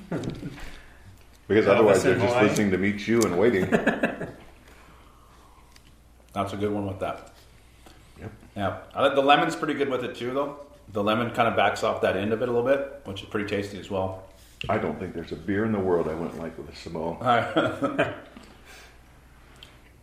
[0.09, 0.31] sure, sure.
[1.49, 2.49] Because Elvis otherwise in they're just Hawaii.
[2.49, 3.69] listening to me chew and waiting.
[6.33, 7.33] That's a good one with that.
[8.19, 8.33] Yep.
[8.57, 10.61] Yeah, I like the lemon's pretty good with it too, though.
[10.93, 13.29] The lemon kind of backs off that end of it a little bit, which is
[13.29, 14.25] pretty tasty as well.
[14.69, 17.19] I don't think there's a beer in the world I wouldn't like with a Samoa.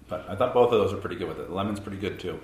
[0.07, 1.47] but I thought both of those are pretty good with it.
[1.47, 2.39] The lemon's pretty good too.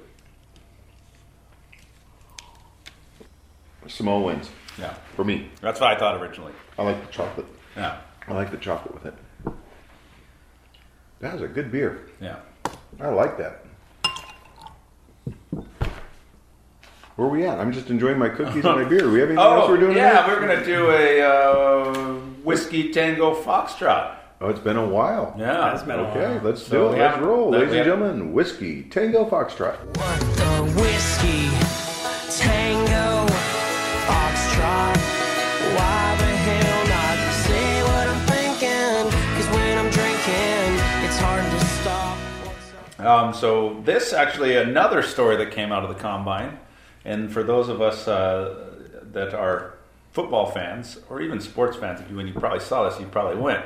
[3.87, 5.49] Samoa wins Yeah, for me.
[5.61, 6.53] that's what I thought originally.
[6.77, 7.47] I like the chocolate.
[7.75, 9.13] Yeah, I like the chocolate with it.
[11.21, 12.07] That was a good beer.
[12.21, 12.37] yeah.
[12.99, 13.65] I like that.
[17.15, 17.59] Where are we at?
[17.59, 19.09] I'm just enjoying my cookies and my beer.
[19.11, 19.97] We have anything else Oh, we're doing?
[19.97, 20.27] yeah, tonight?
[20.27, 22.13] we're gonna do a uh,
[22.43, 24.15] whiskey tango foxtrot.
[24.41, 25.35] Oh, it's been a while.
[25.37, 26.99] Yeah, It's been a Okay, let's So do it.
[26.99, 28.31] Let's roll, ladies and gentlemen.
[28.31, 29.75] Whiskey Tango Foxtrot.
[29.97, 30.28] What
[43.09, 46.59] Um, so this actually another story that came out of the combine,
[47.03, 48.69] and for those of us uh,
[49.13, 49.79] that are
[50.11, 53.65] football fans or even sports fans, when you probably saw this, you probably went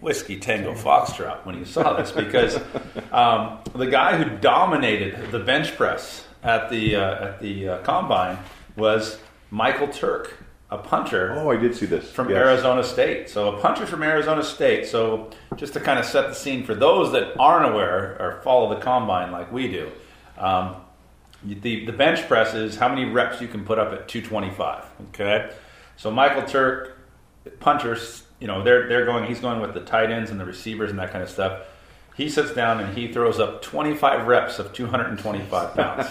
[0.00, 2.56] whiskey tango foxtrot when you saw this because
[3.12, 8.38] um, the guy who dominated the bench press at the uh, at the uh, combine
[8.74, 9.18] was
[9.52, 10.36] Michael Turk.
[10.70, 12.38] A punter Oh, I did see this from Yes.
[12.38, 13.30] Arizona State.
[13.30, 14.86] So a puncher from Arizona State.
[14.86, 18.68] So just to kind of set the scene for those that aren't aware or follow
[18.74, 19.90] the combine like we do,
[20.36, 20.76] um,
[21.44, 24.84] the the bench press is how many reps you can put up at 225.
[25.10, 25.50] Okay,
[25.96, 26.98] so Michael Turk,
[27.60, 29.24] punters, you know they're they're going.
[29.24, 31.62] He's going with the tight ends and the receivers and that kind of stuff.
[32.18, 36.06] He sits down and he throws up 25 reps of 225 pounds.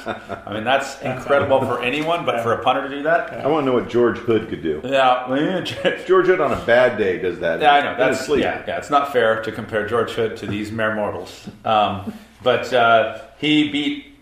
[0.45, 3.65] I mean that's incredible for anyone, but for a punter to do that, I want
[3.65, 4.79] to know what George Hood could do.
[4.85, 5.27] yeah.
[6.07, 7.59] George Hood on a bad day does that.
[7.59, 7.97] Yeah, I know.
[7.97, 8.41] That's sleep.
[8.41, 8.77] yeah, yeah.
[8.77, 11.45] It's not fair to compare George Hood to these mere mortals.
[11.65, 14.15] Um, but uh, he beat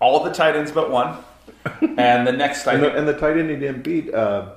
[0.00, 1.16] all the tight ends but one,
[1.98, 4.14] and the next I And the, think, and the tight end he didn't beat.
[4.14, 4.50] Uh,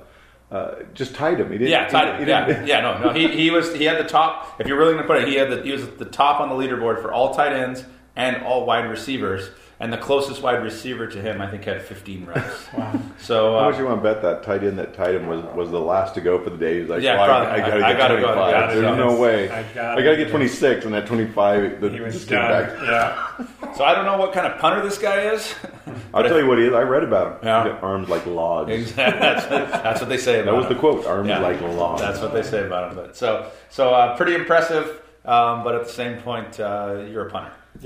[0.50, 1.50] uh, just tied him.
[1.50, 1.70] He didn't.
[1.70, 2.26] yeah, he- tight he.
[2.26, 2.80] Yeah, yeah.
[2.80, 3.12] No, no.
[3.12, 4.60] He, he was he had the top.
[4.60, 6.40] If you're really going to put it, he had the he was at the top
[6.40, 9.50] on the leaderboard for all tight ends and all wide receivers.
[9.78, 12.72] And the closest wide receiver to him, I think, had 15 reps.
[12.76, 12.98] wow.
[13.18, 15.44] So How uh, much you want to bet that tight end that tied him was,
[15.54, 16.80] was the last to go for the day?
[16.80, 17.30] He's like, Yeah, well.
[17.46, 18.22] I, I gotta I- I get gotta go.
[18.22, 18.38] 25.
[18.38, 19.08] I gotta There's go.
[19.10, 19.50] no way.
[19.50, 22.50] I I gotta gotta get 26, and at 25, the, He was just done.
[22.50, 22.82] back.
[22.82, 23.74] Yeah.
[23.74, 25.54] so I don't know what kind of punter this guy is.
[26.14, 26.72] I'll tell you what he is.
[26.72, 27.46] I read about him.
[27.46, 27.78] Yeah.
[27.82, 28.92] Arms like logs.
[28.94, 30.54] that's, that's what they say about him.
[30.54, 30.72] That was him.
[30.72, 31.06] the quote.
[31.06, 31.40] Arms Yeah.
[31.40, 32.00] like logs.
[32.00, 32.96] That's what they say about him.
[32.96, 37.30] But so so uh, pretty impressive, um, but at the same point, uh, you're a
[37.30, 37.52] punter.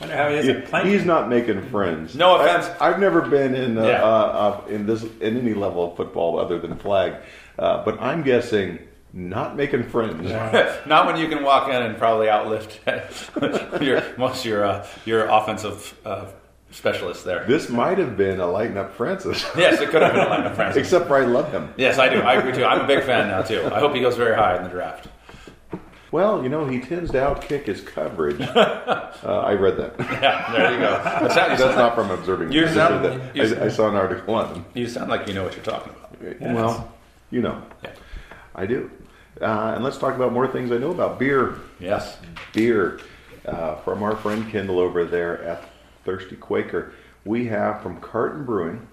[0.00, 2.14] Wonder how he is He- he's not making friends.
[2.14, 2.68] No offense.
[2.80, 4.02] I, have never been in uh, Yeah.
[4.04, 7.14] uh, uh, in this in any level of football other than flag,
[7.58, 8.78] uh, but I'm guessing
[9.14, 10.30] not making friends.
[10.86, 15.24] Not when you can walk in and probably outlift your most of your uh, your
[15.28, 16.26] offensive uh,
[16.70, 17.46] specialists there.
[17.46, 20.44] This might have been a lighten up Francis, Yes, it could have been a line
[20.44, 20.80] of Francis.
[20.82, 21.72] except for I love him.
[21.78, 22.20] Yes, I do.
[22.20, 22.66] I agree too.
[22.66, 23.62] I'm a big fan now too.
[23.72, 25.08] I hope he goes very high in the draft.
[26.16, 28.40] Well, you know he tends to outkick his coverage.
[28.40, 29.96] uh, I read that.
[30.22, 30.92] Yeah, there you go.
[31.04, 32.52] That That's not from observing.
[32.52, 33.36] You I sound- that.
[33.36, 34.64] you- I, I saw an article on.
[34.72, 36.40] You sound like you know what you're talking about.
[36.40, 36.90] Well,
[37.30, 37.90] you know, Yeah.
[38.54, 38.90] I do.
[39.42, 41.56] Uh, and let's talk about more things I know about beer.
[41.78, 42.16] Yes.
[42.54, 42.98] beer
[43.44, 45.62] uh, from our friend Kendall over there at
[46.06, 46.92] Thirsty Quaker.
[47.26, 48.86] We have from Carton Brewing,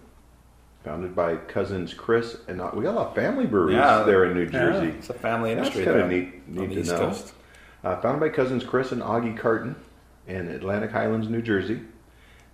[0.83, 4.03] founded by cousins Chris and uh, we got a lot of family breweries Yeah.
[4.03, 4.87] there in New Jersey.
[4.87, 5.85] Yeah, It's a family That's industry.
[5.85, 6.97] kind there of neat, on neat the to East know.
[6.99, 7.33] Coast.
[7.83, 9.75] Uh, founded by cousins Chris and Augie Carton
[10.27, 11.81] in Atlantic Highlands, New Jersey.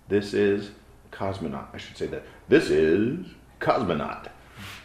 [0.08, 0.70] This is
[1.12, 1.66] Cosmonaut.
[1.72, 2.24] I should say that.
[2.48, 3.26] This is
[3.60, 4.26] Cosmonaut,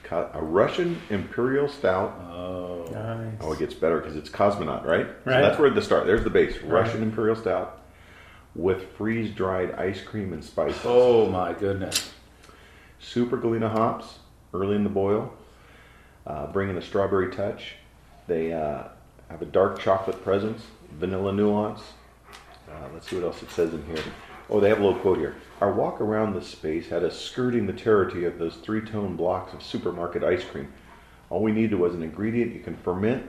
[0.03, 2.13] Co- a Russian Imperial Stout.
[2.31, 3.33] Oh, Nice.
[3.41, 5.07] Oh, it gets better because it's Cosmonaut, right?
[5.25, 5.35] Right.
[5.35, 6.05] So that's where the start.
[6.05, 6.61] There's the base.
[6.61, 7.81] Russian Imperial Stout
[8.53, 10.79] with freeze dried ice cream and spices.
[10.85, 12.11] Oh my goodness.
[12.99, 14.19] Super Galena hops
[14.53, 15.33] early in the boil,
[16.25, 17.75] uh, bringing a strawberry touch.
[18.27, 18.83] They uh,
[19.29, 21.81] have a dark chocolate presence, vanilla nuance.
[22.69, 24.03] Uh, let's see what else it says in here.
[24.49, 25.35] Oh, they have a little quote here.
[25.61, 29.53] Our walk around this space had us skirting the territory of those three tone blocks
[29.53, 30.71] of supermarket ice cream.
[31.29, 33.27] All we needed was an ingredient you can ferment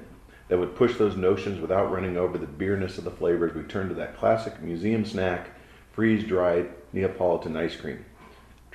[0.49, 3.55] that would push those notions without running over the beerness of the flavors.
[3.55, 5.49] We turned to that classic museum snack,
[5.93, 8.05] freeze dried Neapolitan ice cream.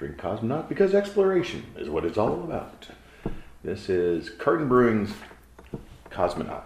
[0.02, 2.88] Drink Cosmonaut because exploration is what it's all about.
[3.64, 5.14] This is Carton Brewing's
[6.10, 6.64] Cosmonaut.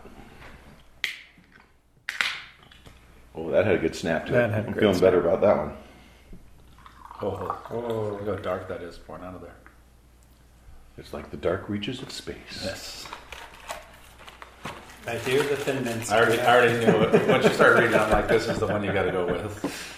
[3.36, 4.54] Oh, that had a good snap to That it.
[4.54, 5.08] had a I'm feeling snap.
[5.12, 5.74] better about that one.
[7.22, 7.86] Oh, oh,
[8.22, 9.56] oh, look how dark that is pouring out of there.
[10.98, 12.62] It's like the dark reaches of space.
[12.64, 13.06] Yes.
[15.06, 16.10] I hear the thin mints.
[16.10, 17.28] I already, I already knew it.
[17.28, 19.92] Once you start reading, I'm like, this is the one you got to go with.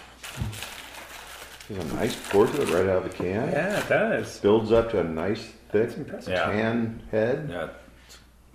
[1.69, 3.49] There's a nice pour to it right out of the can.
[3.51, 4.39] Yeah, it does.
[4.39, 6.33] Builds up to a nice, thick impressive.
[6.33, 6.45] Yeah.
[6.51, 7.47] tan head.
[7.51, 7.69] Yeah,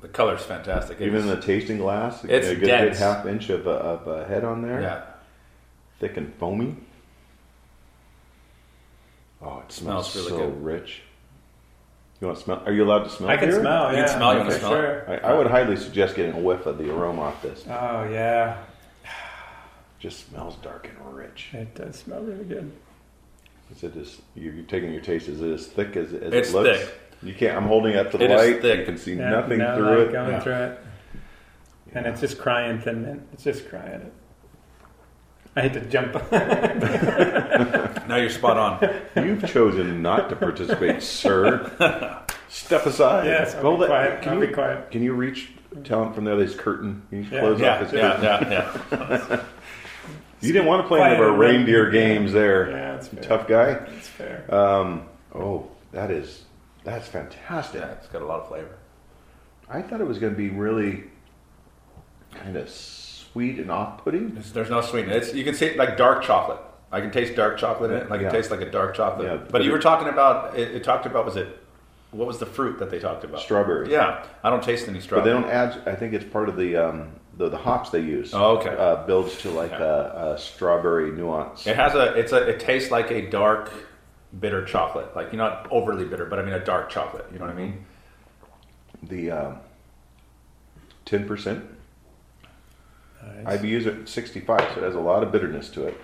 [0.01, 1.01] the color's fantastic.
[1.01, 2.99] Even in the tasting glass, It's a good, good dense.
[2.99, 4.81] half inch of a, of a head on there.
[4.81, 5.03] yeah,
[6.01, 6.77] Thick and foamy.
[9.43, 10.65] Oh, it smells, Smells really so good.
[10.65, 11.03] rich.
[12.21, 12.63] You want to smell?
[12.65, 13.29] Are you allowed to smell?
[13.31, 13.61] I can beer?
[13.61, 13.91] smell.
[13.91, 14.77] You Yeah, can smell, you wanna for smell it?
[14.77, 15.11] sure.
[15.11, 17.65] I, I would highly suggest getting a whiff of the aroma off this.
[17.69, 18.59] Oh yeah,
[19.99, 21.49] just smells dark and rich.
[21.53, 22.71] it does smell really good.
[23.75, 25.29] Is it as you, you're taking your taste?
[25.29, 26.79] Is it as thick as, as It's it looks?
[26.81, 26.99] thick.
[27.23, 27.57] You can't.
[27.57, 28.63] I'm holding it up to the It is light.
[28.63, 28.81] thick.
[28.81, 30.13] You can see Yeah, nothing no through light it.
[30.13, 30.41] Going Yeah.
[30.41, 30.79] through it,
[31.95, 33.23] and it's just crying thin mint.
[33.33, 34.13] It's just crying it.
[35.55, 36.15] I hate to jump.
[38.09, 39.01] now you're spot on.
[39.25, 42.21] You've chosen not to participate, sir.
[42.49, 43.27] Step aside.
[43.27, 44.23] yes, I'll Hold be quiet.
[44.23, 44.91] Can I'll you, be quiet.
[44.91, 45.51] Can you reach
[45.85, 46.37] talent from there?
[46.37, 47.03] This curtain.
[47.11, 47.41] Can you Yeah.
[47.41, 48.53] close off Yeah, this yeah, curtain?
[48.53, 49.43] yeah, yeah.
[50.43, 52.71] You didn't want to play any of our reindeer games there.
[52.71, 53.23] Yeah, it's fair.
[53.23, 53.75] Tough guy.
[53.75, 54.55] That's fair.
[54.55, 56.45] Um, oh, that is
[56.85, 57.81] that's fantastic.
[57.81, 58.77] Yeah, it's got a lot of flavor.
[59.69, 61.05] I thought it was going to be really
[62.35, 64.35] kind of sweet and off-putting.
[64.35, 65.29] There's, there's no sweetness.
[65.29, 66.59] It's, you can see it like dark chocolate.
[66.91, 68.11] I can taste dark chocolate in it.
[68.11, 68.29] Like Yeah.
[68.29, 69.27] it tastes like a dark chocolate.
[69.27, 70.85] Yeah, but, but you it- were talking about it, it.
[70.85, 71.59] Talked about was it?
[72.11, 73.41] What was the fruit that they talked about?
[73.41, 73.91] Strawberry.
[73.91, 75.35] Yeah, I don't taste any strawberry.
[75.35, 75.89] But they don't add.
[75.89, 78.35] I think it's part of the um, the, the hops they use.
[78.35, 78.71] Oh, okay.
[78.77, 79.83] Uh, builds to like Yeah.
[79.83, 81.67] a, a strawberry nuance.
[81.67, 82.13] It has a.
[82.15, 82.49] It's a.
[82.49, 83.73] It tastes like a dark,
[84.39, 85.15] bitter chocolate.
[85.17, 87.27] Like you're not overly bitter, but I mean a dark chocolate.
[87.33, 87.85] You know what I mean?
[89.05, 89.59] The um,
[91.05, 91.65] ten percent
[93.45, 96.01] IBUs at sixty five, so it has a lot of bitterness to it.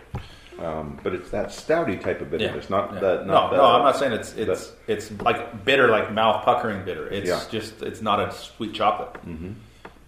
[0.59, 3.01] Um, but it's that stouty type of bitterness, not Yeah.
[3.01, 3.27] that.
[3.27, 3.57] no, Not no.
[3.59, 7.07] the- I'm not saying it's it's it's like bitter, like mouth puckering bitter.
[7.09, 7.41] It's Yeah.
[7.51, 9.15] just it's not a sweet chocolate.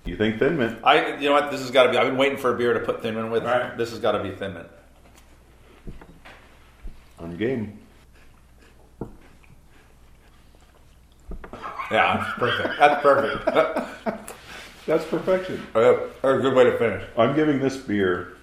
[0.04, 0.78] You think Thin Mint?
[0.82, 1.98] I you know what this has got to be.
[1.98, 3.44] I've been waiting for a beer to put thin mint with.
[3.44, 3.76] Right.
[3.76, 4.68] This has got to be thin mint.
[7.18, 7.78] on game.
[11.90, 12.78] Yeah, that's perfect.
[12.78, 14.36] That's perfect.
[14.86, 15.64] That's perfection.
[15.74, 17.04] Uh, that's a good way to finish.
[17.16, 18.36] I'm giving this beer.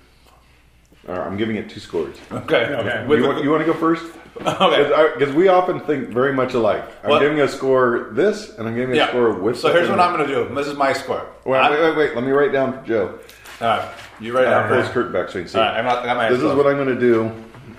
[1.08, 2.18] Or I'm giving it two scores.
[2.32, 2.66] Okay.
[2.66, 3.06] Okay.
[3.08, 4.04] With- you, want, you want to go first?
[4.42, 5.14] okay.
[5.18, 6.84] Because we often think very much alike.
[7.04, 7.20] I'm What?
[7.20, 9.08] giving a score this, and I'm giving a Yeah.
[9.10, 9.58] score with.
[9.60, 10.54] So here's what I'm going to do.
[10.54, 11.26] This is my score.
[11.46, 12.16] Wait, wait, wait, wait.
[12.16, 13.20] Let me write down for Joe.
[13.62, 13.88] All right.
[14.20, 14.94] You write it Uh, down pull his first.
[14.94, 15.58] curtain back so you can see.
[15.60, 15.78] All right.
[15.78, 16.00] I'm not.
[16.04, 17.32] I got my This is what I'm going to do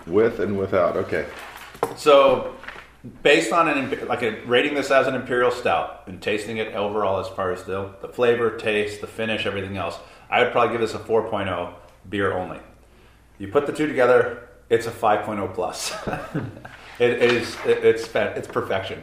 [0.07, 0.97] with and without.
[0.97, 1.27] Okay.
[1.97, 2.55] So,
[3.23, 6.75] based on an imp- like a, rating this as an imperial stout and tasting it
[6.75, 9.97] overall as far as the the flavor, taste, the finish, everything else,
[10.31, 11.71] I would probably give this a 4.0
[12.09, 12.59] beer only.
[13.39, 15.93] You put the two together, it's a 5.0 plus.
[16.99, 19.03] it is it, it's it's perfection.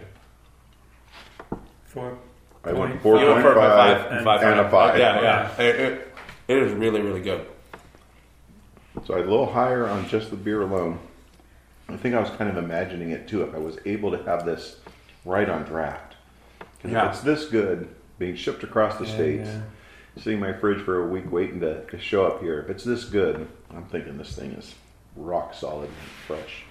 [1.85, 2.17] Four.
[2.63, 4.97] I went Four four point Four point five five and, and a five.
[4.99, 5.61] Yeah, yeah.
[5.61, 6.13] It, it,
[6.47, 7.45] it is really really good.
[9.05, 10.99] So a little higher on just the beer alone.
[11.87, 13.43] I think I was kind of imagining it too.
[13.43, 14.77] If I was able to have this
[15.23, 16.15] right on draft,
[16.81, 17.05] 'Cause Yeah.
[17.07, 17.87] if it's this good,
[18.19, 19.49] being shipped across the states,
[20.17, 22.59] sitting in my fridge for a week waiting to, to show up here.
[22.59, 24.73] If it's this good, I'm thinking this thing is
[25.15, 25.97] rock solid and
[26.27, 26.63] fresh.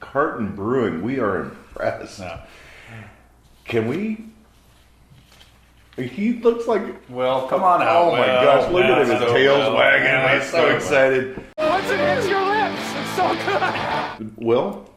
[0.00, 2.20] Carton Brewing, we are impressed.
[2.20, 2.40] Yeah.
[3.64, 4.26] Can we?
[5.96, 6.82] He looks like.
[7.10, 7.88] Well, come on out.
[8.04, 8.72] Oh my Well, gosh!
[8.72, 9.74] Look at him, his so tail's well.
[9.76, 10.06] wagging.
[10.06, 10.76] Yeah, He's so well.
[10.76, 11.36] excited.
[11.58, 13.34] Once it hits your lips, it's so
[14.16, 14.32] good.
[14.44, 14.88] Well,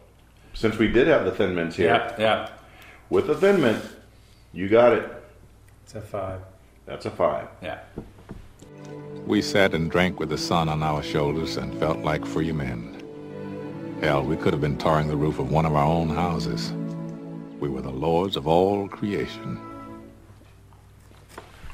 [0.54, 2.50] since we did have the thin mints here, Yeah, yeah.
[3.10, 3.84] with the thin mint,
[4.54, 5.12] you got it.
[5.84, 6.40] It's a five.
[6.86, 7.48] That's a five.
[7.62, 7.80] Yeah.
[9.26, 12.90] We sat and drank with the sun on our shoulders and felt like free men.
[14.02, 16.74] Hell, we could have been tarring the roof of one of our own houses.
[17.60, 19.62] We were the lords of all creation.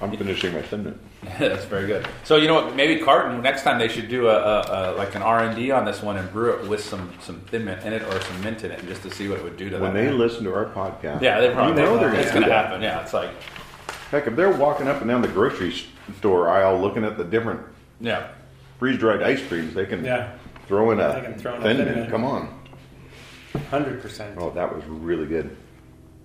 [0.01, 0.97] I'm finishing my thin mint.
[1.39, 2.07] That's very good.
[2.23, 2.75] So you know what?
[2.75, 5.71] Maybe Carton next time they should do a, a, a like an R and D
[5.71, 8.41] on this one and brew it with some some thin mint in it or some
[8.41, 10.01] mint in it, just to see what it would do to When that.
[10.05, 12.49] they listen to our podcast, yeah, they probably you know they're it's going going to
[12.49, 12.81] to happen.
[12.81, 13.31] Yeah, it's like
[14.11, 15.73] Heck, if they're walking up and down the grocery
[16.17, 17.61] store aisle looking at the different
[18.01, 18.29] yeah,
[18.79, 20.31] freeze dried ice creams, they can Yeah.
[20.67, 21.97] throw in a throw in a thin Thin mint.
[21.97, 22.09] Mint.
[22.09, 22.59] Come on.
[23.69, 24.35] Hundred percent.
[24.39, 25.55] Oh, that was really good.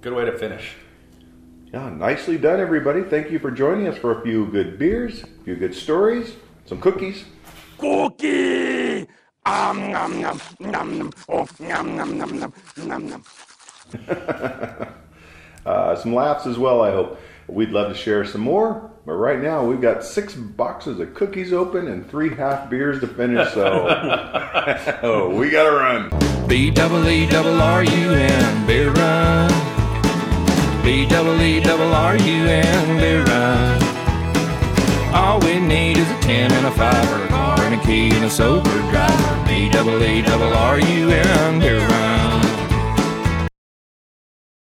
[0.00, 0.74] good way to finish.
[1.72, 3.02] Yeah, nicely done, everybody.
[3.02, 6.80] Thank you for joining us for a few good beers, a few good stories, some
[6.80, 7.24] cookies.
[7.78, 9.08] Cookie!
[9.46, 11.10] Um, nom, nom, nom, nom.
[11.28, 12.52] Oh, nom, nom, nom, nom,
[12.86, 13.22] nom, nom.
[15.66, 17.18] Uh, some laughs as well, I hope.
[17.46, 21.52] We'd love to share some more, but right now we've got six boxes of cookies
[21.52, 23.86] open and three half beers to finish, so
[25.02, 26.48] oh, we gotta run.
[26.48, 29.50] B double E double R U N beer run.
[30.82, 33.82] B double E double R U N beer run.
[35.14, 38.10] All we need is a ten and a five, or a car and a key
[38.10, 39.44] and a sober driver.
[39.46, 42.03] B double E double R U N beer run.